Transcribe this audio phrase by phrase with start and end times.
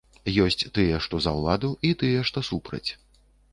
[0.45, 2.85] Ёсць тыя, што за ўладу і тыя, што супраць.